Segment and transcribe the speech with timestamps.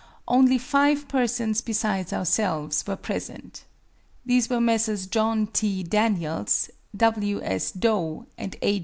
[0.27, 3.65] Only five persons besides ourselves were present.
[4.25, 5.05] These were Messrs.
[5.05, 5.83] John T.
[5.83, 7.39] Daniels, W.
[7.43, 7.69] S.
[7.71, 8.79] Dough, and A.